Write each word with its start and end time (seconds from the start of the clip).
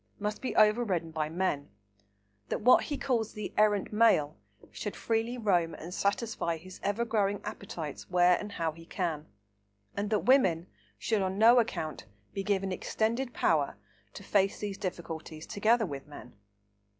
must 0.17 0.41
be 0.41 0.55
overridden 0.55 1.11
by 1.11 1.29
men; 1.29 1.69
that 2.49 2.61
what 2.61 2.85
he 2.85 2.97
calls 2.97 3.33
the 3.33 3.53
"errant 3.55 3.93
male" 3.93 4.35
should 4.71 4.95
freely 4.95 5.37
roam 5.37 5.75
and 5.75 5.93
satisfy 5.93 6.57
his 6.57 6.79
ever 6.81 7.05
growing 7.05 7.39
appetites 7.43 8.09
where 8.09 8.35
and 8.39 8.53
how 8.53 8.71
he 8.71 8.83
can; 8.83 9.27
and 9.95 10.09
that 10.09 10.25
women 10.25 10.65
should 10.97 11.21
on 11.21 11.37
no 11.37 11.59
account 11.59 12.07
be 12.33 12.41
given 12.41 12.71
"extended 12.71 13.31
power" 13.31 13.77
to 14.11 14.23
face 14.23 14.57
these 14.57 14.79
difficulties 14.79 15.45
together 15.45 15.85
with 15.85 16.07
men. 16.07 16.33